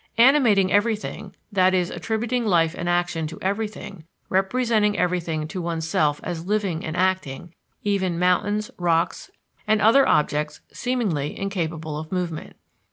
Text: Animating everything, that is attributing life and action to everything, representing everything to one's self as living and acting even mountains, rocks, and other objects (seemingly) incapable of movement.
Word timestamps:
Animating 0.17 0.71
everything, 0.71 1.35
that 1.51 1.75
is 1.75 1.91
attributing 1.91 2.43
life 2.43 2.73
and 2.75 2.89
action 2.89 3.27
to 3.27 3.37
everything, 3.39 4.03
representing 4.29 4.97
everything 4.97 5.47
to 5.49 5.61
one's 5.61 5.87
self 5.87 6.19
as 6.23 6.47
living 6.47 6.83
and 6.83 6.97
acting 6.97 7.53
even 7.83 8.17
mountains, 8.17 8.71
rocks, 8.79 9.29
and 9.67 9.79
other 9.79 10.07
objects 10.07 10.59
(seemingly) 10.73 11.37
incapable 11.39 11.99
of 11.99 12.11
movement. 12.11 12.55